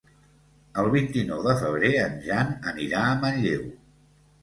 [0.83, 3.73] El vint-i-nou de febrer en Jan anirà a Manlleu.